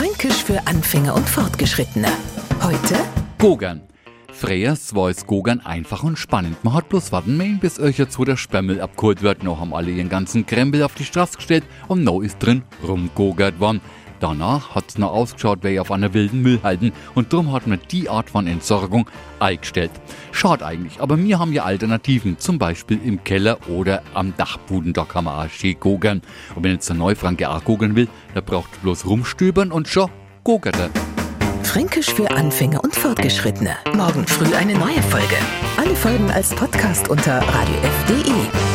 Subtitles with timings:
[0.00, 2.08] Fränkisch für Anfänger und Fortgeschrittene.
[2.62, 2.96] Heute
[3.36, 3.82] Gogern.
[4.32, 6.64] Freyers es Gogern einfach und spannend.
[6.64, 9.42] Man hat bloß warten müssen, bis euch jetzt wo der Sperrmüll abgeholt wird.
[9.42, 13.60] Noch haben alle ihren ganzen Krempel auf die Straße gestellt und noch ist drin rumgogert
[13.60, 13.82] worden.
[14.20, 18.28] Danach hat's noch ausgeschaut wie auf einer wilden Müllhalden und drum hat man die Art
[18.30, 19.08] von Entsorgung
[19.38, 19.90] eingestellt.
[20.30, 25.04] Schade eigentlich, aber wir haben ja Alternativen, zum Beispiel im Keller oder am Dachboden, da
[25.04, 26.20] kann man auch schön gogern.
[26.54, 30.10] Und wenn jetzt der Neufranke auch gogern will, der braucht bloß rumstöbern und schon
[30.44, 30.90] gogert er.
[31.64, 33.76] Fränkisch für Anfänger und Fortgeschrittene.
[33.94, 35.36] Morgen früh eine neue Folge.
[35.76, 38.69] Alle Folgen als Podcast unter radiof.de.